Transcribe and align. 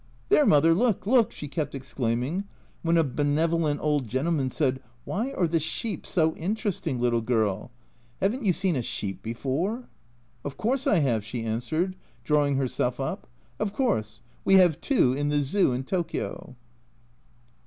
"There, 0.29 0.47
mother, 0.47 0.73
look, 0.73 1.05
look!" 1.05 1.31
she 1.31 1.47
kept 1.47 1.75
exclaiming, 1.75 2.45
when 2.81 2.97
a 2.97 3.03
benevolent 3.03 3.81
old 3.81 4.07
gentleman 4.07 4.49
said, 4.49 4.81
"Why 5.05 5.31
are 5.33 5.47
the 5.47 5.59
sheep 5.59 6.07
so 6.07 6.33
interesting, 6.37 6.99
little 6.99 7.21
girl? 7.21 7.69
Haven't 8.19 8.43
you 8.43 8.51
seen 8.51 8.75
a 8.75 8.81
sheep 8.81 9.21
before?" 9.21 9.89
"Of 10.43 10.57
course 10.57 10.87
I 10.87 10.95
have," 10.95 11.23
she 11.23 11.43
answered, 11.43 11.95
drawing 12.23 12.55
herself 12.55 12.99
up; 12.99 13.27
"of 13.59 13.73
course 13.73 14.23
we 14.43 14.55
have 14.55 14.81
two 14.81 15.13
in 15.13 15.29
the 15.29 15.43
Zoo 15.43 15.71
in 15.71 15.83
Tokio." 15.83 16.55